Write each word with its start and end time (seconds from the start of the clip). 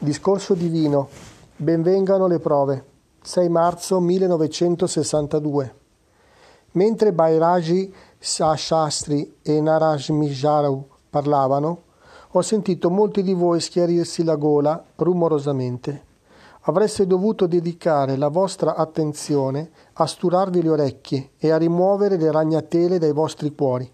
Discorso 0.00 0.54
divino. 0.54 1.08
Benvengano 1.56 2.28
le 2.28 2.38
prove. 2.38 2.84
6 3.20 3.48
marzo 3.48 3.98
1962. 3.98 5.74
Mentre 6.72 7.12
Bairaji 7.12 7.92
Shastri 8.16 9.38
e 9.42 9.60
Narajmijaru 9.60 10.88
parlavano, 11.10 11.82
ho 12.30 12.42
sentito 12.42 12.90
molti 12.90 13.24
di 13.24 13.34
voi 13.34 13.60
schiarirsi 13.60 14.22
la 14.22 14.36
gola 14.36 14.80
rumorosamente. 14.94 16.04
Avreste 16.60 17.04
dovuto 17.04 17.48
dedicare 17.48 18.16
la 18.16 18.28
vostra 18.28 18.76
attenzione 18.76 19.68
a 19.94 20.06
sturarvi 20.06 20.62
le 20.62 20.68
orecchie 20.68 21.30
e 21.38 21.50
a 21.50 21.56
rimuovere 21.56 22.16
le 22.16 22.30
ragnatele 22.30 22.98
dai 22.98 23.12
vostri 23.12 23.52
cuori. 23.52 23.92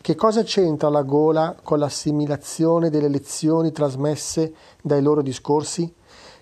Che 0.00 0.14
cosa 0.14 0.42
c'entra 0.44 0.88
la 0.88 1.02
gola 1.02 1.56
con 1.62 1.78
l'assimilazione 1.78 2.90
delle 2.90 3.08
lezioni 3.08 3.72
trasmesse 3.72 4.54
dai 4.80 5.02
loro 5.02 5.20
discorsi? 5.20 5.92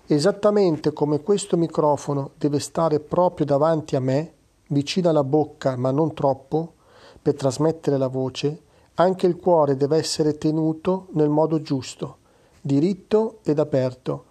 Esattamente 0.07 0.93
come 0.93 1.21
questo 1.21 1.57
microfono 1.57 2.31
deve 2.37 2.59
stare 2.59 2.99
proprio 2.99 3.45
davanti 3.45 3.95
a 3.95 3.99
me, 3.99 4.33
vicino 4.67 5.09
alla 5.09 5.23
bocca 5.23 5.75
ma 5.77 5.89
non 5.89 6.13
troppo, 6.13 6.73
per 7.19 7.33
trasmettere 7.33 7.97
la 7.97 8.07
voce, 8.07 8.61
anche 8.95 9.25
il 9.25 9.37
cuore 9.37 9.75
deve 9.75 9.97
essere 9.97 10.37
tenuto 10.37 11.07
nel 11.13 11.29
modo 11.29 11.59
giusto, 11.59 12.17
diritto 12.61 13.39
ed 13.43 13.57
aperto, 13.57 14.25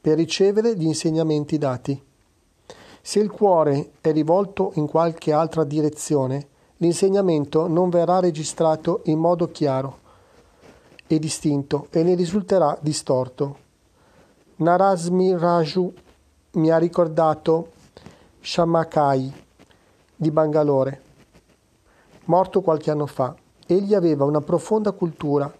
per 0.00 0.16
ricevere 0.16 0.74
gli 0.74 0.86
insegnamenti 0.86 1.58
dati. 1.58 2.02
Se 3.02 3.18
il 3.18 3.30
cuore 3.30 3.92
è 4.00 4.10
rivolto 4.12 4.72
in 4.76 4.86
qualche 4.86 5.32
altra 5.32 5.64
direzione, 5.64 6.48
l'insegnamento 6.82 7.66
non 7.66 7.88
verrà 7.88 8.20
registrato 8.20 9.02
in 9.04 9.18
modo 9.18 9.50
chiaro 9.50 9.98
e 11.06 11.18
distinto 11.18 11.88
e 11.90 12.02
ne 12.02 12.14
risulterà 12.14 12.76
distorto. 12.80 13.68
Narasmi 14.56 15.36
Raju 15.36 15.92
mi 16.52 16.70
ha 16.70 16.78
ricordato 16.78 17.72
Shamakai 18.40 19.32
di 20.16 20.30
Bangalore, 20.30 21.02
morto 22.24 22.60
qualche 22.60 22.90
anno 22.90 23.06
fa. 23.06 23.34
Egli 23.66 23.94
aveva 23.94 24.24
una 24.24 24.40
profonda 24.40 24.92
cultura, 24.92 25.52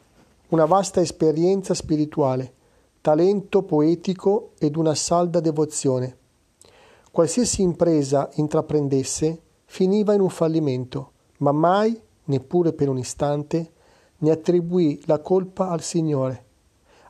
una 0.48 0.64
vasta 0.64 1.00
esperienza 1.00 1.74
spirituale, 1.74 2.52
talento 3.00 3.62
poetico 3.62 4.52
ed 4.58 4.76
una 4.76 4.94
salda 4.94 5.40
devozione. 5.40 6.16
Qualsiasi 7.10 7.62
impresa 7.62 8.28
intraprendesse, 8.34 9.40
finiva 9.70 10.14
in 10.14 10.20
un 10.20 10.30
fallimento, 10.30 11.12
ma 11.38 11.52
mai, 11.52 11.98
neppure 12.24 12.72
per 12.72 12.88
un 12.88 12.98
istante, 12.98 13.72
ne 14.16 14.30
attribuì 14.32 15.00
la 15.04 15.20
colpa 15.20 15.68
al 15.68 15.80
Signore. 15.80 16.44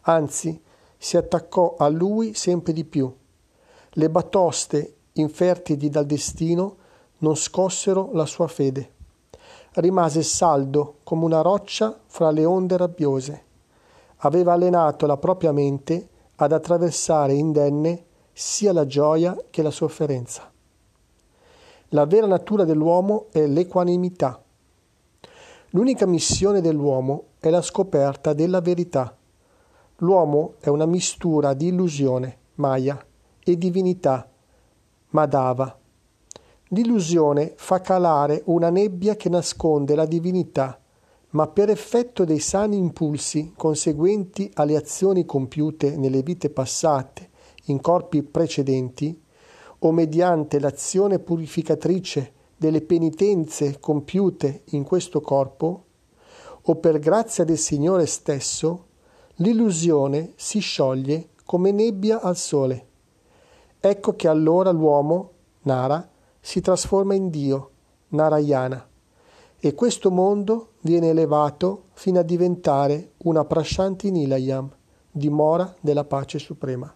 Anzi, 0.02 0.60
si 0.98 1.16
attaccò 1.16 1.76
a 1.78 1.88
lui 1.88 2.34
sempre 2.34 2.74
di 2.74 2.84
più. 2.84 3.10
Le 3.88 4.10
batoste 4.10 4.96
infertili 5.14 5.88
dal 5.88 6.04
destino 6.04 6.76
non 7.18 7.34
scossero 7.34 8.10
la 8.12 8.26
sua 8.26 8.46
fede. 8.46 8.92
Rimase 9.76 10.22
saldo 10.22 10.98
come 11.02 11.24
una 11.24 11.40
roccia 11.40 11.98
fra 12.06 12.30
le 12.30 12.44
onde 12.44 12.76
rabbiose. 12.76 13.44
Aveva 14.18 14.52
allenato 14.52 15.06
la 15.06 15.16
propria 15.16 15.52
mente 15.52 16.08
ad 16.36 16.52
attraversare 16.52 17.32
indenne 17.32 18.04
sia 18.34 18.74
la 18.74 18.84
gioia 18.84 19.34
che 19.48 19.62
la 19.62 19.70
sofferenza. 19.70 20.52
La 21.92 22.06
vera 22.06 22.26
natura 22.26 22.64
dell'uomo 22.64 23.26
è 23.32 23.44
l'equanimità. 23.48 24.40
L'unica 25.70 26.06
missione 26.06 26.60
dell'uomo 26.60 27.24
è 27.40 27.50
la 27.50 27.62
scoperta 27.62 28.32
della 28.32 28.60
verità. 28.60 29.16
L'uomo 29.96 30.54
è 30.60 30.68
una 30.68 30.86
mistura 30.86 31.52
di 31.52 31.66
illusione, 31.66 32.38
Maya, 32.54 33.04
e 33.42 33.58
divinità, 33.58 34.30
Madava. 35.08 35.76
L'illusione 36.68 37.54
fa 37.56 37.80
calare 37.80 38.42
una 38.44 38.70
nebbia 38.70 39.16
che 39.16 39.28
nasconde 39.28 39.96
la 39.96 40.06
divinità, 40.06 40.80
ma 41.30 41.48
per 41.48 41.70
effetto 41.70 42.24
dei 42.24 42.38
sani 42.38 42.76
impulsi 42.76 43.52
conseguenti 43.56 44.48
alle 44.54 44.76
azioni 44.76 45.24
compiute 45.24 45.96
nelle 45.96 46.22
vite 46.22 46.50
passate 46.50 47.30
in 47.64 47.80
corpi 47.80 48.22
precedenti, 48.22 49.20
o 49.80 49.92
mediante 49.92 50.58
l'azione 50.58 51.18
purificatrice 51.18 52.32
delle 52.56 52.82
penitenze 52.82 53.78
compiute 53.80 54.62
in 54.70 54.84
questo 54.84 55.20
corpo, 55.20 55.84
o 56.62 56.74
per 56.76 56.98
grazia 56.98 57.44
del 57.44 57.58
Signore 57.58 58.04
stesso, 58.06 58.86
l'illusione 59.36 60.32
si 60.36 60.58
scioglie 60.58 61.30
come 61.44 61.72
nebbia 61.72 62.20
al 62.20 62.36
sole. 62.36 62.86
Ecco 63.80 64.14
che 64.14 64.28
allora 64.28 64.70
l'uomo, 64.70 65.30
Nara, 65.62 66.06
si 66.38 66.60
trasforma 66.60 67.14
in 67.14 67.30
Dio, 67.30 67.70
Narayana, 68.08 68.86
e 69.58 69.74
questo 69.74 70.10
mondo 70.10 70.72
viene 70.80 71.08
elevato 71.08 71.84
fino 71.92 72.18
a 72.18 72.22
diventare 72.22 73.12
una 73.24 73.44
Prashanti 73.44 74.10
Nilayam, 74.10 74.70
dimora 75.10 75.74
della 75.80 76.04
pace 76.04 76.38
suprema. 76.38 76.94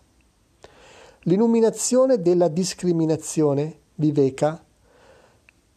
L'illuminazione 1.26 2.20
della 2.20 2.48
discriminazione, 2.48 3.78
Viveka, 3.94 4.62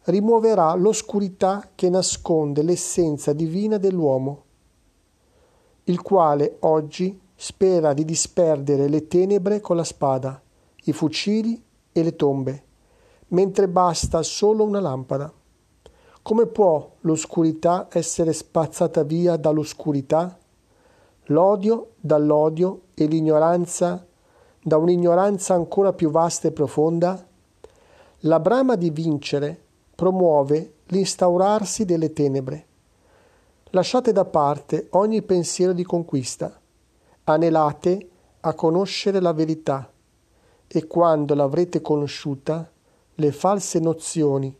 rimuoverà 0.04 0.74
l'oscurità 0.74 1.70
che 1.74 1.88
nasconde 1.88 2.62
l'essenza 2.62 3.32
divina 3.32 3.78
dell'uomo, 3.78 4.42
il 5.84 6.02
quale 6.02 6.56
oggi 6.60 7.18
spera 7.34 7.94
di 7.94 8.04
disperdere 8.04 8.88
le 8.88 9.06
tenebre 9.06 9.60
con 9.60 9.76
la 9.76 9.84
spada, 9.84 10.38
i 10.84 10.92
fucili 10.92 11.62
e 11.92 12.02
le 12.02 12.14
tombe, 12.14 12.64
mentre 13.28 13.68
basta 13.68 14.22
solo 14.22 14.64
una 14.64 14.80
lampada. 14.80 15.32
Come 16.20 16.44
può 16.44 16.92
l'oscurità 17.00 17.88
essere 17.90 18.34
spazzata 18.34 19.02
via 19.02 19.36
dall'oscurità? 19.36 20.38
L'odio 21.30 21.92
dall'odio 22.00 22.82
e 22.92 23.06
l'ignoranza 23.06 24.07
da 24.62 24.76
un'ignoranza 24.76 25.54
ancora 25.54 25.92
più 25.92 26.10
vasta 26.10 26.48
e 26.48 26.52
profonda? 26.52 27.26
La 28.22 28.40
brama 28.40 28.74
di 28.76 28.90
vincere 28.90 29.60
promuove 29.94 30.74
l'instaurarsi 30.86 31.84
delle 31.84 32.12
tenebre. 32.12 32.66
Lasciate 33.70 34.12
da 34.12 34.24
parte 34.24 34.88
ogni 34.90 35.22
pensiero 35.22 35.72
di 35.72 35.84
conquista, 35.84 36.58
anelate 37.24 38.08
a 38.40 38.54
conoscere 38.54 39.20
la 39.20 39.32
verità 39.32 39.90
e 40.66 40.86
quando 40.86 41.34
l'avrete 41.34 41.80
conosciuta, 41.80 42.70
le 43.14 43.32
false 43.32 43.78
nozioni 43.78 44.54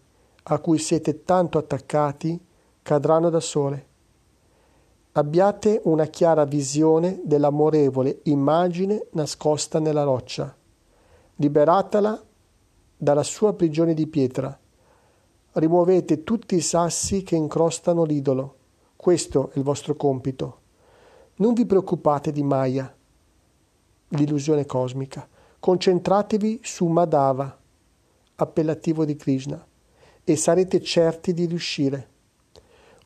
a 0.50 0.58
cui 0.58 0.78
siete 0.78 1.24
tanto 1.24 1.58
attaccati 1.58 2.44
cadranno 2.82 3.30
da 3.30 3.40
sole 3.40 3.87
abbiate 5.18 5.80
una 5.84 6.06
chiara 6.06 6.44
visione 6.44 7.20
dell'amorevole 7.24 8.20
immagine 8.24 9.06
nascosta 9.12 9.80
nella 9.80 10.04
roccia. 10.04 10.56
Liberatela 11.36 12.24
dalla 12.96 13.24
sua 13.24 13.52
prigione 13.54 13.94
di 13.94 14.06
pietra. 14.06 14.56
Rimuovete 15.52 16.22
tutti 16.22 16.54
i 16.54 16.60
sassi 16.60 17.24
che 17.24 17.34
incrostano 17.34 18.04
l'idolo. 18.04 18.54
Questo 18.94 19.50
è 19.52 19.58
il 19.58 19.64
vostro 19.64 19.94
compito. 19.96 20.60
Non 21.36 21.52
vi 21.52 21.66
preoccupate 21.66 22.30
di 22.30 22.44
Maya, 22.44 22.92
l'illusione 24.10 24.66
cosmica. 24.66 25.28
Concentratevi 25.58 26.60
su 26.62 26.86
Madhava, 26.86 27.58
appellativo 28.36 29.04
di 29.04 29.16
Krishna, 29.16 29.66
e 30.22 30.36
sarete 30.36 30.80
certi 30.80 31.32
di 31.32 31.46
riuscire. 31.46 32.08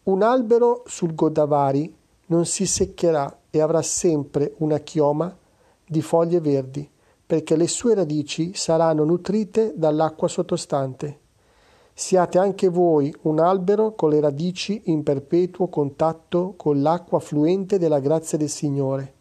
Un 0.04 0.22
albero 0.22 0.82
sul 0.86 1.14
Godavari 1.14 2.00
non 2.32 2.46
si 2.46 2.64
seccherà 2.64 3.40
e 3.50 3.60
avrà 3.60 3.82
sempre 3.82 4.54
una 4.58 4.78
chioma 4.78 5.36
di 5.86 6.00
foglie 6.00 6.40
verdi, 6.40 6.88
perché 7.26 7.56
le 7.56 7.68
sue 7.68 7.94
radici 7.94 8.54
saranno 8.54 9.04
nutrite 9.04 9.74
dall'acqua 9.76 10.28
sottostante. 10.28 11.18
Siate 11.92 12.38
anche 12.38 12.70
voi 12.70 13.14
un 13.22 13.38
albero 13.38 13.94
con 13.94 14.08
le 14.08 14.18
radici 14.18 14.80
in 14.86 15.02
perpetuo 15.02 15.68
contatto 15.68 16.54
con 16.56 16.80
l'acqua 16.80 17.20
fluente 17.20 17.78
della 17.78 18.00
grazia 18.00 18.38
del 18.38 18.48
Signore, 18.48 19.14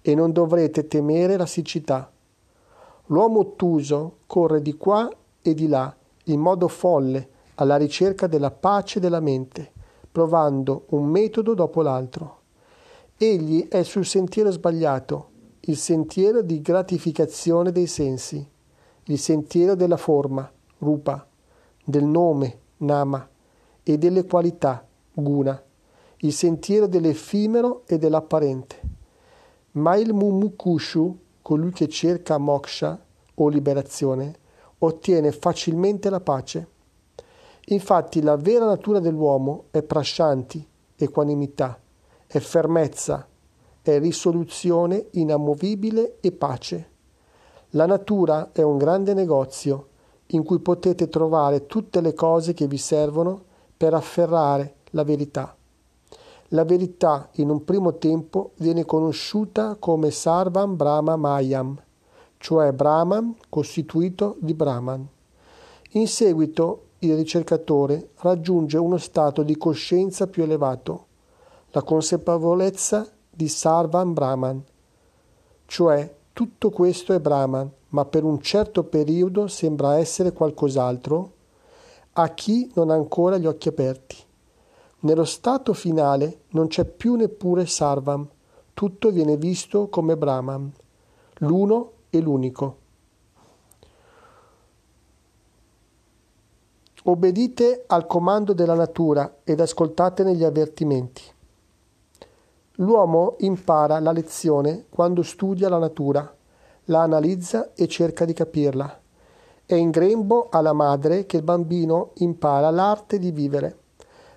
e 0.00 0.14
non 0.14 0.30
dovrete 0.30 0.86
temere 0.86 1.36
la 1.36 1.46
siccità. 1.46 2.08
L'uomo 3.06 3.40
ottuso 3.40 4.18
corre 4.26 4.62
di 4.62 4.76
qua 4.76 5.10
e 5.42 5.54
di 5.54 5.66
là, 5.66 5.92
in 6.26 6.38
modo 6.38 6.68
folle, 6.68 7.28
alla 7.56 7.76
ricerca 7.76 8.28
della 8.28 8.52
pace 8.52 9.00
della 9.00 9.20
mente, 9.20 9.72
provando 10.12 10.84
un 10.90 11.06
metodo 11.06 11.54
dopo 11.54 11.82
l'altro. 11.82 12.42
Egli 13.16 13.68
è 13.68 13.84
sul 13.84 14.04
sentiero 14.04 14.50
sbagliato, 14.50 15.30
il 15.60 15.76
sentiero 15.76 16.42
di 16.42 16.60
gratificazione 16.60 17.70
dei 17.70 17.86
sensi, 17.86 18.44
il 19.04 19.18
sentiero 19.20 19.76
della 19.76 19.96
forma, 19.96 20.50
rupa, 20.78 21.24
del 21.84 22.02
nome, 22.02 22.58
nama, 22.78 23.28
e 23.84 23.98
delle 23.98 24.26
qualità, 24.26 24.84
guna, 25.12 25.62
il 26.18 26.32
sentiero 26.32 26.88
dell'effimero 26.88 27.84
e 27.86 27.98
dell'apparente. 27.98 28.80
Ma 29.72 29.94
il 29.94 30.12
Mumukushu, 30.12 31.18
colui 31.40 31.70
che 31.70 31.86
cerca 31.88 32.36
moksha 32.38 33.00
o 33.34 33.48
liberazione, 33.48 34.34
ottiene 34.78 35.30
facilmente 35.30 36.10
la 36.10 36.20
pace. 36.20 36.68
Infatti 37.66 38.20
la 38.22 38.36
vera 38.36 38.66
natura 38.66 38.98
dell'uomo 38.98 39.66
è 39.70 39.84
prashanti, 39.84 40.66
equanimità, 40.96 41.78
è 42.26 42.38
fermezza, 42.38 43.26
è 43.82 43.98
risoluzione 43.98 45.08
inamovibile 45.12 46.16
e 46.20 46.32
pace. 46.32 46.90
La 47.70 47.86
natura 47.86 48.50
è 48.52 48.62
un 48.62 48.78
grande 48.78 49.14
negozio 49.14 49.88
in 50.28 50.42
cui 50.42 50.58
potete 50.60 51.08
trovare 51.08 51.66
tutte 51.66 52.00
le 52.00 52.14
cose 52.14 52.54
che 52.54 52.66
vi 52.66 52.78
servono 52.78 53.42
per 53.76 53.94
afferrare 53.94 54.76
la 54.90 55.04
verità. 55.04 55.56
La 56.48 56.64
verità 56.64 57.28
in 57.34 57.50
un 57.50 57.64
primo 57.64 57.96
tempo 57.96 58.52
viene 58.56 58.84
conosciuta 58.84 59.76
come 59.78 60.10
Sarvam 60.10 60.76
Brahma 60.76 61.16
Mayam, 61.16 61.76
cioè 62.38 62.72
Brahman 62.72 63.34
costituito 63.48 64.36
di 64.40 64.54
Brahman. 64.54 65.06
In 65.92 66.06
seguito 66.06 66.82
il 67.00 67.16
ricercatore 67.16 68.10
raggiunge 68.18 68.78
uno 68.78 68.98
stato 68.98 69.42
di 69.42 69.56
coscienza 69.56 70.26
più 70.26 70.42
elevato, 70.42 71.06
la 71.74 71.82
consapevolezza 71.82 73.04
di 73.28 73.48
Sarvam 73.48 74.12
Brahman, 74.12 74.62
cioè 75.66 76.14
tutto 76.32 76.70
questo 76.70 77.12
è 77.12 77.18
Brahman, 77.18 77.68
ma 77.88 78.04
per 78.04 78.22
un 78.22 78.40
certo 78.40 78.84
periodo 78.84 79.48
sembra 79.48 79.98
essere 79.98 80.32
qualcos'altro 80.32 81.32
a 82.12 82.28
chi 82.28 82.70
non 82.74 82.90
ha 82.90 82.94
ancora 82.94 83.38
gli 83.38 83.46
occhi 83.46 83.66
aperti. 83.66 84.16
Nello 85.00 85.24
stato 85.24 85.72
finale 85.74 86.42
non 86.50 86.68
c'è 86.68 86.84
più 86.84 87.16
neppure 87.16 87.66
Sarvam, 87.66 88.24
tutto 88.72 89.10
viene 89.10 89.36
visto 89.36 89.88
come 89.88 90.16
Brahman, 90.16 90.72
l'uno 91.38 91.90
e 92.08 92.20
l'unico. 92.20 92.76
Obbedite 97.02 97.82
al 97.88 98.06
comando 98.06 98.52
della 98.52 98.74
natura 98.74 99.38
ed 99.42 99.58
ascoltatene 99.58 100.36
gli 100.36 100.44
avvertimenti. 100.44 101.33
L'uomo 102.78 103.36
impara 103.38 104.00
la 104.00 104.10
lezione 104.10 104.86
quando 104.88 105.22
studia 105.22 105.68
la 105.68 105.78
natura, 105.78 106.34
la 106.86 107.02
analizza 107.02 107.72
e 107.72 107.86
cerca 107.86 108.24
di 108.24 108.32
capirla. 108.32 109.00
È 109.64 109.74
in 109.76 109.90
grembo 109.90 110.48
alla 110.50 110.72
madre 110.72 111.24
che 111.24 111.36
il 111.36 111.44
bambino 111.44 112.10
impara 112.14 112.70
l'arte 112.70 113.20
di 113.20 113.30
vivere. 113.30 113.78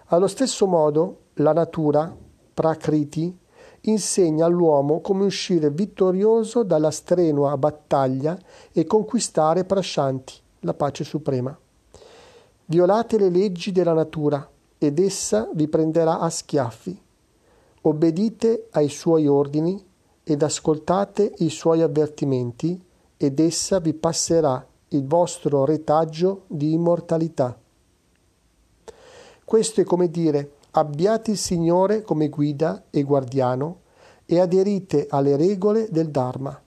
Allo 0.10 0.28
stesso 0.28 0.68
modo, 0.68 1.22
la 1.36 1.52
natura, 1.52 2.16
Prakriti, 2.54 3.36
insegna 3.82 4.46
all'uomo 4.46 5.02
come 5.02 5.26
uscire 5.26 5.72
vittorioso 5.72 6.62
dalla 6.62 6.92
strenua 6.92 7.58
battaglia 7.58 8.38
e 8.72 8.86
conquistare 8.86 9.66
Prashanti, 9.66 10.36
la 10.60 10.76
pace 10.76 11.04
suprema. 11.04 11.58
Violate 12.66 13.18
le 13.18 13.30
leggi 13.30 13.72
della 13.72 13.94
natura 13.94 14.48
ed 14.78 15.00
essa 15.00 15.50
vi 15.56 15.68
prenderà 15.68 16.20
a 16.20 16.30
schiaffi 16.30 17.06
obbedite 17.90 18.68
ai 18.72 18.90
suoi 18.90 19.28
ordini 19.28 19.84
ed 20.24 20.44
ascoltate 20.44 21.34
i 21.38 21.50
suoi 21.50 21.82
avvertimenti 21.82 22.82
ed 23.16 23.40
essa 23.40 23.80
vi 23.80 23.94
passerà 23.94 24.66
il 24.90 25.06
vostro 25.06 25.66
retaggio 25.66 26.44
di 26.48 26.74
immortalità. 26.74 27.58
Questo 29.44 29.82
è 29.82 29.84
come 29.86 30.10
dire 30.10 30.52
abbiate 30.72 31.32
il 31.32 31.38
Signore 31.38 32.02
come 32.02 32.28
guida 32.28 32.84
e 32.90 33.04
guardiano 33.04 33.80
e 34.26 34.40
aderite 34.40 35.08
alle 35.10 35.38
regole 35.38 35.88
del 35.90 36.10
Dharma. 36.10 36.62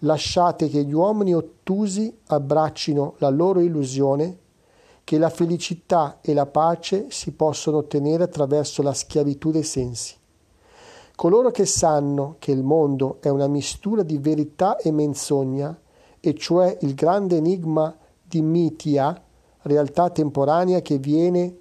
Lasciate 0.00 0.68
che 0.68 0.84
gli 0.84 0.92
uomini 0.92 1.34
ottusi 1.34 2.14
abbraccino 2.26 3.14
la 3.18 3.30
loro 3.30 3.60
illusione 3.60 4.38
che 5.02 5.16
la 5.16 5.30
felicità 5.30 6.18
e 6.20 6.34
la 6.34 6.44
pace 6.44 7.06
si 7.08 7.32
possono 7.32 7.78
ottenere 7.78 8.24
attraverso 8.24 8.82
la 8.82 8.92
schiavitù 8.92 9.50
dei 9.50 9.62
sensi. 9.62 10.17
Coloro 11.18 11.50
che 11.50 11.66
sanno 11.66 12.36
che 12.38 12.52
il 12.52 12.62
mondo 12.62 13.16
è 13.18 13.28
una 13.28 13.48
mistura 13.48 14.04
di 14.04 14.18
verità 14.18 14.76
e 14.76 14.92
menzogna, 14.92 15.76
e 16.20 16.34
cioè 16.36 16.78
il 16.82 16.94
grande 16.94 17.38
enigma 17.38 17.92
di 18.22 18.40
mitia, 18.40 19.20
realtà 19.62 20.10
temporanea 20.10 20.80
che 20.80 20.98
viene 20.98 21.56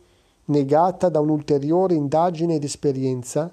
negata 0.45 1.09
da 1.09 1.19
un'ulteriore 1.21 1.95
indagine 1.95 2.53
ed 2.53 2.65
esperienza, 2.65 3.51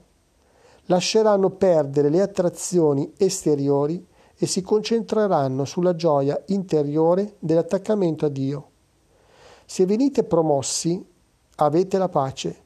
lasceranno 0.84 1.48
perdere 1.48 2.10
le 2.10 2.20
attrazioni 2.20 3.10
esteriori 3.16 4.06
e 4.36 4.44
si 4.44 4.60
concentreranno 4.60 5.64
sulla 5.64 5.94
gioia 5.94 6.38
interiore 6.48 7.36
dell'attaccamento 7.38 8.26
a 8.26 8.28
Dio. 8.28 8.68
Se 9.64 9.86
venite 9.86 10.24
promossi, 10.24 11.02
avete 11.54 11.96
la 11.96 12.10
pace, 12.10 12.56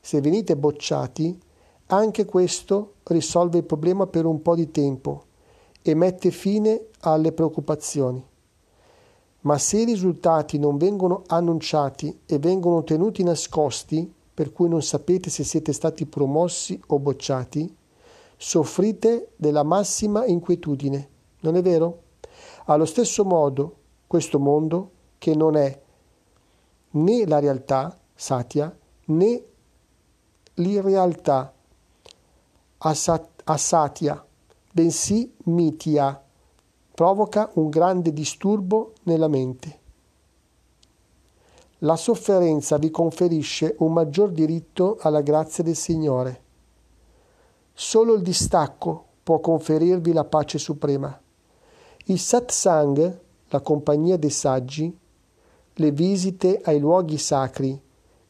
se 0.00 0.20
venite 0.20 0.56
bocciati, 0.56 1.46
anche 1.88 2.24
questo 2.24 2.94
risolve 3.04 3.58
il 3.58 3.64
problema 3.64 4.06
per 4.06 4.26
un 4.26 4.42
po' 4.42 4.54
di 4.54 4.70
tempo 4.70 5.24
e 5.82 5.94
mette 5.94 6.30
fine 6.30 6.86
alle 7.00 7.32
preoccupazioni. 7.32 8.22
Ma 9.40 9.56
se 9.56 9.80
i 9.80 9.84
risultati 9.84 10.58
non 10.58 10.76
vengono 10.76 11.22
annunciati 11.28 12.20
e 12.26 12.38
vengono 12.38 12.82
tenuti 12.84 13.22
nascosti, 13.22 14.12
per 14.34 14.52
cui 14.52 14.68
non 14.68 14.82
sapete 14.82 15.30
se 15.30 15.44
siete 15.44 15.72
stati 15.72 16.04
promossi 16.06 16.78
o 16.88 16.98
bocciati, 16.98 17.74
soffrite 18.36 19.30
della 19.36 19.62
massima 19.62 20.26
inquietudine, 20.26 21.08
non 21.40 21.56
è 21.56 21.62
vero? 21.62 22.02
Allo 22.66 22.84
stesso 22.84 23.24
modo, 23.24 23.76
questo 24.06 24.38
mondo, 24.38 24.90
che 25.18 25.34
non 25.34 25.56
è 25.56 25.80
né 26.90 27.26
la 27.26 27.38
realtà, 27.38 27.98
Satya, 28.14 28.76
né 29.06 29.44
l'irrealtà, 30.54 31.54
asatya, 32.78 34.24
bensì 34.72 35.32
mitya, 35.44 36.22
provoca 36.94 37.50
un 37.54 37.68
grande 37.68 38.12
disturbo 38.12 38.92
nella 39.04 39.28
mente. 39.28 39.78
La 41.82 41.96
sofferenza 41.96 42.76
vi 42.76 42.90
conferisce 42.90 43.76
un 43.78 43.92
maggior 43.92 44.30
diritto 44.30 44.98
alla 45.00 45.20
grazia 45.20 45.62
del 45.62 45.76
Signore. 45.76 46.42
Solo 47.72 48.14
il 48.14 48.22
distacco 48.22 49.04
può 49.22 49.38
conferirvi 49.38 50.12
la 50.12 50.24
pace 50.24 50.58
suprema. 50.58 51.16
Il 52.06 52.18
satsang, 52.18 53.20
la 53.48 53.60
compagnia 53.60 54.16
dei 54.16 54.30
saggi, 54.30 54.96
le 55.74 55.90
visite 55.92 56.60
ai 56.64 56.80
luoghi 56.80 57.16
sacri 57.16 57.80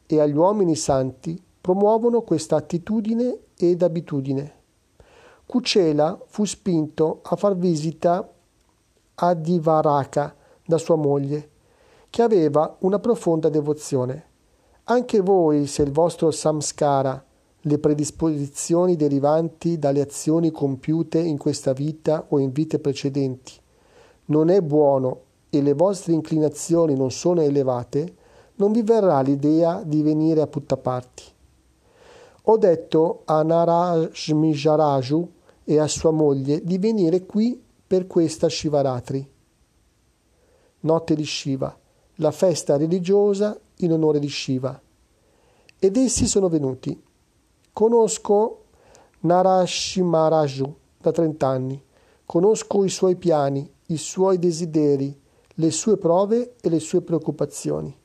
e 0.05 0.19
agli 0.19 0.35
uomini 0.35 0.75
santi 0.75 1.41
promuovono 1.59 2.21
questa 2.21 2.57
attitudine 2.57 3.37
ed 3.59 3.83
abitudine. 3.83 4.53
Cucela 5.45 6.17
fu 6.27 6.45
spinto 6.45 7.19
a 7.23 7.35
far 7.35 7.57
visita 7.57 8.33
a 9.15 9.33
Divaraka 9.33 10.33
da 10.65 10.77
sua 10.77 10.95
moglie, 10.95 11.49
che 12.09 12.21
aveva 12.21 12.77
una 12.79 12.99
profonda 12.99 13.49
devozione. 13.49 14.27
Anche 14.85 15.19
voi, 15.19 15.67
se 15.67 15.81
il 15.81 15.91
vostro 15.91 16.31
samskara, 16.31 17.23
le 17.63 17.77
predisposizioni 17.79 18.95
derivanti 18.95 19.77
dalle 19.77 20.01
azioni 20.01 20.51
compiute 20.51 21.19
in 21.19 21.37
questa 21.37 21.73
vita 21.73 22.25
o 22.29 22.39
in 22.39 22.51
vite 22.51 22.79
precedenti, 22.79 23.53
non 24.25 24.49
è 24.49 24.61
buono 24.61 25.21
e 25.49 25.61
le 25.61 25.73
vostre 25.73 26.13
inclinazioni 26.13 26.95
non 26.95 27.11
sono 27.11 27.41
elevate, 27.41 28.15
non 28.55 28.71
vi 28.71 28.83
verrà 28.83 29.19
l'idea 29.21 29.81
di 29.83 30.01
venire 30.01 30.41
a 30.41 30.47
Puttaparti. 30.47 31.23
Ho 32.51 32.57
detto 32.57 33.21
a 33.25 33.43
Narajmijaraju 33.43 35.31
e 35.65 35.77
a 35.77 35.85
sua 35.85 36.09
moglie 36.09 36.63
di 36.63 36.79
venire 36.79 37.27
qui 37.27 37.61
per 37.85 38.07
questa 38.07 38.49
Shivaratri. 38.49 39.29
Notte 40.79 41.13
di 41.13 41.25
Shiva, 41.25 41.77
la 42.15 42.31
festa 42.31 42.75
religiosa 42.75 43.55
in 43.77 43.91
onore 43.91 44.17
di 44.17 44.29
Shiva. 44.29 44.81
Ed 45.77 45.95
essi 45.95 46.25
sono 46.25 46.49
venuti. 46.49 46.99
Conosco 47.71 48.63
Narashimaraju 49.19 50.75
da 50.97 51.11
trent'anni. 51.11 51.79
Conosco 52.25 52.83
i 52.83 52.89
suoi 52.89 53.15
piani, 53.15 53.71
i 53.89 53.97
suoi 53.97 54.39
desideri, 54.39 55.15
le 55.53 55.69
sue 55.69 55.97
prove 55.97 56.55
e 56.59 56.69
le 56.69 56.79
sue 56.79 57.01
preoccupazioni. 57.01 57.95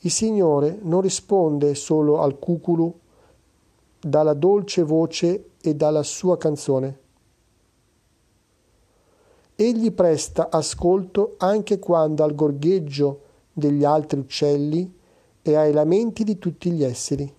Il 0.00 0.10
Signore 0.10 0.78
non 0.80 1.02
risponde 1.02 1.74
solo 1.74 2.22
al 2.22 2.38
cuculo 2.38 3.00
dalla 4.08 4.34
dolce 4.34 4.82
voce 4.82 5.50
e 5.60 5.74
dalla 5.74 6.02
sua 6.02 6.36
canzone. 6.36 7.00
Egli 9.54 9.92
presta 9.92 10.50
ascolto 10.50 11.34
anche 11.38 11.78
quando 11.78 12.22
al 12.22 12.34
gorgheggio 12.34 13.20
degli 13.52 13.84
altri 13.84 14.20
uccelli 14.20 14.96
e 15.42 15.54
ai 15.56 15.72
lamenti 15.72 16.22
di 16.22 16.38
tutti 16.38 16.70
gli 16.70 16.84
esseri. 16.84 17.34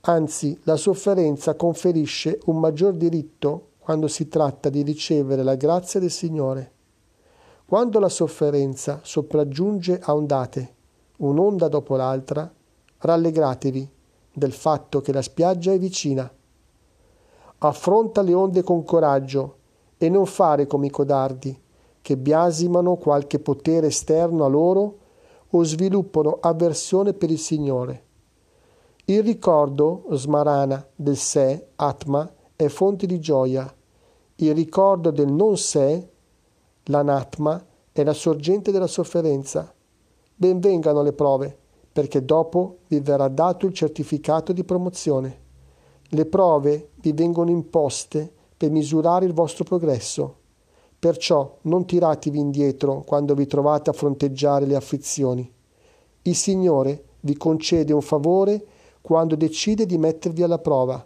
Anzi, 0.00 0.58
la 0.62 0.76
sofferenza 0.76 1.54
conferisce 1.54 2.40
un 2.46 2.58
maggior 2.58 2.94
diritto 2.94 3.72
quando 3.78 4.08
si 4.08 4.28
tratta 4.28 4.70
di 4.70 4.82
ricevere 4.82 5.42
la 5.42 5.54
grazia 5.54 6.00
del 6.00 6.10
Signore. 6.10 6.72
Quando 7.64 7.98
la 7.98 8.08
sofferenza 8.08 9.00
sopraggiunge 9.02 10.00
a 10.02 10.14
ondate, 10.14 10.74
un'onda 11.18 11.68
dopo 11.68 11.96
l'altra, 11.96 12.50
rallegratevi 12.98 13.90
del 14.32 14.52
fatto 14.52 15.00
che 15.00 15.12
la 15.12 15.22
spiaggia 15.22 15.72
è 15.72 15.78
vicina. 15.78 16.30
Affronta 17.58 18.22
le 18.22 18.34
onde 18.34 18.62
con 18.62 18.84
coraggio 18.84 19.56
e 19.98 20.08
non 20.08 20.26
fare 20.26 20.66
come 20.66 20.86
i 20.86 20.90
codardi, 20.90 21.60
che 22.00 22.16
biasimano 22.16 22.96
qualche 22.96 23.40
potere 23.40 23.88
esterno 23.88 24.44
a 24.44 24.48
loro 24.48 24.98
o 25.50 25.64
sviluppano 25.64 26.38
avversione 26.40 27.14
per 27.14 27.30
il 27.30 27.38
Signore. 27.38 28.04
Il 29.06 29.22
ricordo, 29.22 30.04
smarana, 30.10 30.86
del 30.94 31.16
sé, 31.16 31.68
atma, 31.76 32.30
è 32.54 32.68
fonte 32.68 33.06
di 33.06 33.18
gioia. 33.18 33.72
Il 34.36 34.54
ricordo 34.54 35.10
del 35.10 35.32
non 35.32 35.56
sé, 35.56 36.10
l'anatma, 36.84 37.64
è 37.90 38.04
la 38.04 38.12
sorgente 38.12 38.70
della 38.70 38.86
sofferenza. 38.86 39.72
Benvengano 40.34 41.02
le 41.02 41.12
prove, 41.12 41.58
perché 41.98 42.24
dopo 42.24 42.76
vi 42.86 43.00
verrà 43.00 43.26
dato 43.26 43.66
il 43.66 43.74
certificato 43.74 44.52
di 44.52 44.62
promozione. 44.62 45.40
Le 46.10 46.26
prove 46.26 46.90
vi 47.00 47.12
vengono 47.12 47.50
imposte 47.50 48.32
per 48.56 48.70
misurare 48.70 49.26
il 49.26 49.32
vostro 49.32 49.64
progresso. 49.64 50.36
Perciò 50.96 51.56
non 51.62 51.86
tiratevi 51.86 52.38
indietro 52.38 53.02
quando 53.04 53.34
vi 53.34 53.48
trovate 53.48 53.90
a 53.90 53.94
fronteggiare 53.94 54.64
le 54.64 54.76
afflizioni. 54.76 55.52
Il 56.22 56.36
Signore 56.36 57.02
vi 57.22 57.36
concede 57.36 57.92
un 57.92 58.00
favore 58.00 58.64
quando 59.00 59.34
decide 59.34 59.84
di 59.84 59.98
mettervi 59.98 60.44
alla 60.44 60.60
prova, 60.60 61.04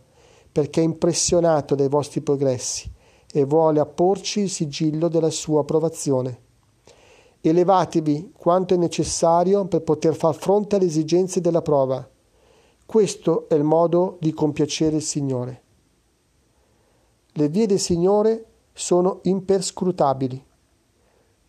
perché 0.53 0.83
è 0.83 0.85
impressionato 0.85 1.75
dai 1.75 1.89
vostri 1.89 2.21
progressi 2.21 2.93
e 3.33 3.45
vuole 3.45 3.81
apporci 3.81 4.41
il 4.41 4.51
sigillo 4.51 5.09
della 5.09 5.31
sua 5.31 5.63
approvazione. 5.63 6.39
Elevatevi 7.45 8.35
quanto 8.37 8.75
è 8.75 8.77
necessario 8.77 9.65
per 9.65 9.83
poter 9.83 10.15
far 10.15 10.33
fronte 10.33 10.77
alle 10.77 10.85
esigenze 10.85 11.41
della 11.41 11.61
prova. 11.61 12.09
Questo 12.87 13.49
è 13.49 13.55
il 13.55 13.65
modo 13.65 14.17
di 14.21 14.33
compiacere 14.33 14.95
il 14.95 15.03
Signore. 15.03 15.63
Le 17.33 17.49
vie 17.49 17.67
del 17.67 17.81
Signore 17.81 18.45
sono 18.73 19.19
imperscrutabili. 19.23 20.45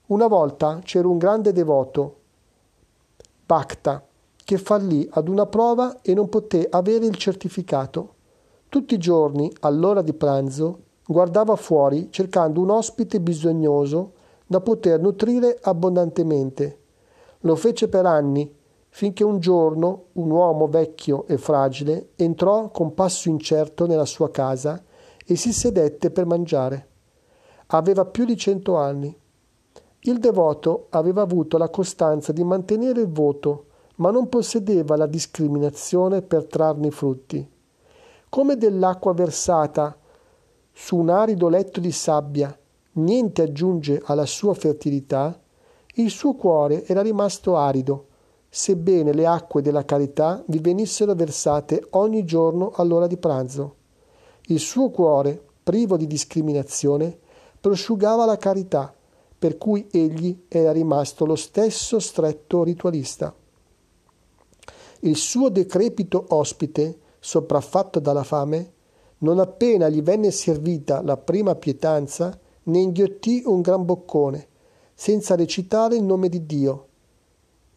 Una 0.08 0.26
volta 0.26 0.80
c'era 0.84 1.08
un 1.08 1.20
grande 1.20 1.52
devoto, 1.52 2.16
Bhakta, 3.46 4.04
che 4.44 4.58
fallì 4.58 5.08
ad 5.12 5.28
una 5.28 5.46
prova 5.46 6.02
e 6.02 6.16
non 6.16 6.28
poté 6.28 6.66
avere 6.72 7.06
il 7.06 7.18
certificato. 7.18 8.16
Tutti 8.68 8.96
i 8.96 8.98
giorni, 8.98 9.54
all'ora 9.60 10.02
di 10.02 10.14
pranzo, 10.14 10.80
guardava 11.06 11.56
fuori 11.56 12.08
cercando 12.10 12.62
un 12.62 12.72
ospite 12.72 13.22
bisognoso 13.22 14.13
da 14.54 14.62
poter 14.62 15.00
nutrire 15.00 15.58
abbondantemente. 15.64 16.78
Lo 17.40 17.56
fece 17.56 17.88
per 17.88 18.06
anni, 18.06 18.56
finché 18.90 19.24
un 19.24 19.40
giorno 19.40 20.10
un 20.14 20.30
uomo 20.30 20.68
vecchio 20.68 21.26
e 21.26 21.40
fragile 21.40 22.10
entrò 22.18 22.70
con 22.70 22.94
passo 22.94 23.30
incerto 23.30 23.88
nella 23.88 24.06
sua 24.06 24.30
casa 24.30 24.80
e 25.26 25.36
si 25.36 25.52
sedette 25.52 26.12
per 26.12 26.28
mangiare. 26.28 26.88
Aveva 27.68 28.06
più 28.06 28.26
di 28.26 28.38
cento 28.38 28.76
anni. 28.76 29.18
Il 30.02 30.20
devoto 30.20 30.86
aveva 30.92 31.24
avuto 31.24 31.58
la 31.58 31.70
costanza 31.70 32.32
di 32.32 32.44
mantenere 32.44 33.02
il 33.02 33.12
voto 33.12 33.66
ma 33.96 34.12
non 34.12 34.30
possedeva 34.30 34.96
la 34.96 35.08
discriminazione 35.08 36.22
per 36.22 36.46
trarne 36.46 36.88
i 36.88 36.92
frutti. 36.92 37.52
Come 38.30 38.58
dell'acqua 38.58 39.14
versata 39.14 39.98
su 40.72 40.96
un 40.96 41.10
arido 41.10 41.50
letto 41.50 41.80
di 41.80 41.92
sabbia 41.92 42.56
niente 42.94 43.42
aggiunge 43.42 44.02
alla 44.06 44.26
sua 44.26 44.54
fertilità, 44.54 45.40
il 45.96 46.10
suo 46.10 46.34
cuore 46.36 46.86
era 46.86 47.02
rimasto 47.02 47.56
arido, 47.56 48.08
sebbene 48.50 49.14
le 49.14 49.26
acque 49.26 49.62
della 49.62 49.86
carità 49.86 50.44
vi 50.48 50.60
venissero 50.60 51.14
versate 51.16 51.86
ogni 51.92 52.24
giorno 52.26 52.72
all'ora 52.76 53.08
di 53.08 53.18
pranzo. 53.18 53.76
Il 54.48 54.60
suo 54.60 54.90
cuore, 54.90 55.42
privo 55.64 55.98
di 55.98 56.08
discriminazione, 56.08 57.18
prosciugava 57.60 58.26
la 58.26 58.38
carità, 58.38 58.94
per 59.40 59.58
cui 59.58 59.88
egli 59.92 60.46
era 60.48 60.72
rimasto 60.72 61.26
lo 61.26 61.36
stesso 61.36 62.00
stretto 62.00 62.64
ritualista. 62.64 63.34
Il 65.02 65.16
suo 65.16 65.50
decrepito 65.50 66.26
ospite, 66.30 67.00
sopraffatto 67.20 68.00
dalla 68.00 68.24
fame, 68.24 68.72
non 69.20 69.40
appena 69.40 69.90
gli 69.90 70.02
venne 70.02 70.32
servita 70.32 71.02
la 71.02 71.18
prima 71.18 71.56
pietanza, 71.56 72.38
ne 72.64 72.80
inghiottì 72.80 73.44
un 73.46 73.62
gran 73.62 73.86
boccone, 73.86 74.48
senza 74.94 75.36
recitare 75.36 75.96
il 75.96 76.04
nome 76.04 76.30
di 76.30 76.46
Dio. 76.46 76.88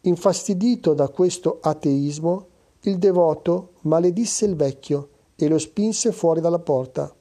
Infastidito 0.01 0.93
da 0.93 1.09
questo 1.09 1.59
ateismo, 1.61 2.47
il 2.81 2.97
devoto 2.97 3.73
maledisse 3.81 4.45
il 4.45 4.55
vecchio 4.55 5.09
e 5.35 5.47
lo 5.47 5.57
spinse 5.57 6.11
fuori 6.11 6.39
dalla 6.39 6.59
porta, 6.59 7.13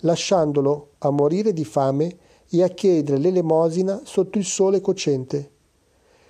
lasciandolo 0.00 0.90
a 0.98 1.10
morire 1.10 1.52
di 1.52 1.64
fame 1.64 2.16
e 2.48 2.62
a 2.62 2.68
chiedere 2.68 3.18
l'elemosina 3.18 4.02
sotto 4.04 4.38
il 4.38 4.44
sole 4.44 4.80
cocente. 4.80 5.50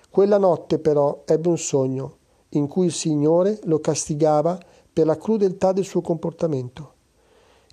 Quella 0.08 0.38
notte 0.38 0.78
però 0.78 1.22
ebbe 1.26 1.48
un 1.48 1.58
sogno 1.58 2.18
in 2.50 2.68
cui 2.68 2.86
il 2.86 2.92
Signore 2.92 3.58
lo 3.64 3.80
castigava 3.80 4.58
per 4.92 5.06
la 5.06 5.16
crudeltà 5.16 5.72
del 5.72 5.84
suo 5.84 6.00
comportamento. 6.00 6.92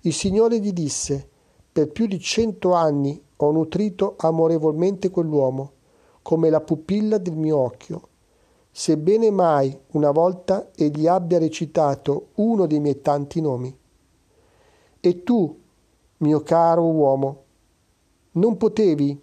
Il 0.02 0.12
Signore 0.12 0.58
gli 0.58 0.72
disse, 0.72 1.28
per 1.72 1.90
più 1.90 2.06
di 2.06 2.20
cento 2.20 2.74
anni 2.74 3.20
ho 3.34 3.50
nutrito 3.50 4.14
amorevolmente 4.18 5.08
quell'uomo, 5.08 5.72
come 6.20 6.50
la 6.50 6.60
pupilla 6.60 7.16
del 7.16 7.34
mio 7.34 7.56
occhio. 7.56 8.08
Sebbene 8.70 9.30
mai 9.30 9.76
una 9.92 10.10
volta 10.10 10.70
egli 10.74 11.06
abbia 11.06 11.38
recitato 11.38 12.28
uno 12.34 12.66
dei 12.66 12.78
miei 12.78 13.00
tanti 13.00 13.40
nomi. 13.40 13.74
E 15.00 15.22
tu, 15.22 15.60
mio 16.18 16.40
caro 16.42 16.84
uomo, 16.84 17.44
non 18.32 18.56
potevi 18.56 19.20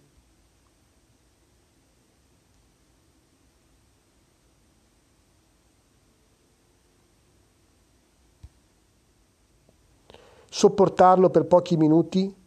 sopportarlo 10.50 11.29
per 11.29 11.46
pochi 11.46 11.77
minuti? 11.77 12.38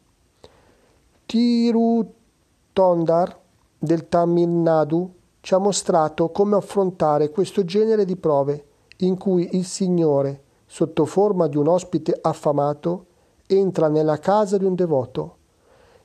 Tiru 1.33 2.13
Tondar 2.75 3.41
del 3.79 4.07
Tamil 4.11 4.51
Nadu 4.51 5.15
ci 5.41 5.55
ha 5.55 5.59
mostrato 5.59 6.29
come 6.29 6.57
affrontare 6.57 7.31
questo 7.31 7.65
genere 7.65 8.05
di 8.05 8.17
prove 8.17 8.67
in 8.99 9.17
cui 9.17 9.49
il 9.57 9.65
Signore, 9.65 10.43
sotto 10.67 11.07
forma 11.07 11.47
di 11.47 11.57
un 11.57 11.69
ospite 11.69 12.19
affamato, 12.21 13.07
entra 13.47 13.89
nella 13.89 14.19
casa 14.19 14.59
di 14.59 14.67
un 14.67 14.75
devoto. 14.75 15.37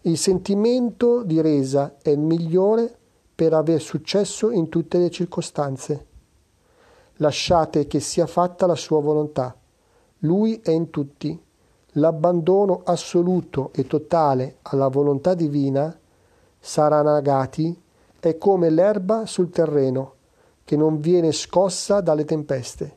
Il 0.03 0.17
sentimento 0.17 1.23
di 1.23 1.41
resa 1.41 1.97
è 2.01 2.11
il 2.11 2.19
migliore 2.19 2.97
per 3.35 3.53
aver 3.53 3.81
successo 3.81 4.49
in 4.49 4.69
tutte 4.69 4.97
le 4.97 5.09
circostanze. 5.09 6.05
Lasciate 7.15 7.85
che 7.85 7.99
sia 7.99 8.27
fatta 8.27 8.65
la 8.65 8.75
sua 8.75 9.01
volontà. 9.01 9.53
Lui 10.19 10.61
è 10.63 10.71
in 10.71 10.89
tutti 10.89 11.37
l'abbandono 11.97 12.81
assoluto 12.83 13.71
e 13.73 13.85
totale 13.87 14.57
alla 14.63 14.87
volontà 14.87 15.33
divina, 15.33 15.95
Saranagati, 16.59 17.81
è 18.19 18.37
come 18.37 18.69
l'erba 18.69 19.25
sul 19.25 19.49
terreno, 19.49 20.13
che 20.63 20.75
non 20.75 20.99
viene 20.99 21.31
scossa 21.31 22.01
dalle 22.01 22.25
tempeste. 22.25 22.95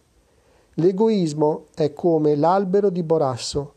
L'egoismo 0.75 1.66
è 1.75 1.92
come 1.92 2.37
l'albero 2.37 2.90
di 2.90 3.02
borasso, 3.02 3.75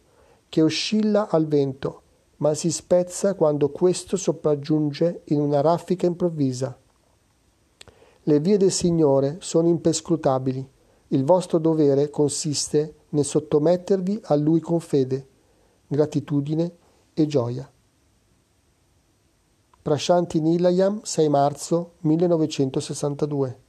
che 0.50 0.62
oscilla 0.62 1.30
al 1.30 1.48
vento, 1.48 2.02
ma 2.38 2.54
si 2.54 2.72
spezza 2.72 3.34
quando 3.36 3.70
questo 3.70 4.18
sopraggiunge 4.18 5.22
in 5.26 5.40
una 5.40 5.62
raffica 5.62 6.06
improvvisa. 6.06 6.78
Le 8.24 8.40
vie 8.40 8.58
del 8.58 8.72
Signore 8.72 9.38
sono 9.40 9.68
impescrutabili. 9.68 10.70
Il 11.14 11.26
vostro 11.26 11.60
dovere 11.60 12.10
consiste 12.10 12.96
nel 13.10 13.24
sottomettervi 13.24 14.20
a 14.24 14.36
Lui 14.36 14.60
con 14.60 14.80
fede, 14.80 15.28
gratitudine 15.86 16.76
e 17.14 17.28
gioia. 17.28 17.72
Prashanti 19.80 20.42
Nilayam 20.42 21.02
6 21.04 21.30
marzo 21.30 21.94
1962 22.00 23.63